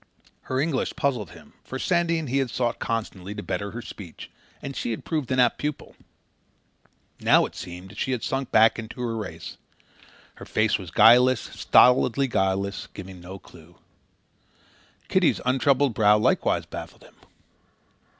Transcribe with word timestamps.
Her 0.49 0.59
English 0.59 0.95
puzzled 0.95 1.29
him, 1.29 1.53
for 1.63 1.77
Sandy 1.77 2.17
and 2.17 2.27
he 2.27 2.39
had 2.39 2.49
sought, 2.49 2.79
constantly, 2.79 3.35
to 3.35 3.43
better 3.43 3.69
her 3.69 3.83
speech, 3.83 4.31
and 4.59 4.75
she 4.75 4.89
had 4.89 5.05
proved 5.05 5.29
an 5.31 5.39
apt 5.39 5.59
pupil. 5.59 5.95
Now 7.19 7.45
it 7.45 7.55
seemed 7.55 7.89
that 7.89 7.99
she 7.99 8.11
had 8.11 8.23
sunk 8.23 8.49
back 8.51 8.79
into 8.79 8.99
her 9.01 9.15
race. 9.15 9.57
Her 10.37 10.45
face 10.45 10.79
was 10.79 10.89
guileless, 10.89 11.41
stolidly 11.41 12.25
guileless, 12.27 12.87
giving 12.95 13.21
no 13.21 13.37
cue. 13.37 13.75
Kitty's 15.07 15.39
untroubled 15.45 15.93
brow 15.93 16.17
likewise 16.17 16.65
baffled 16.65 17.03
him. 17.03 17.13